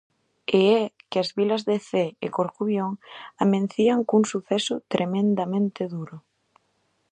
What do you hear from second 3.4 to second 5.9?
amencían cun suceso tremendamente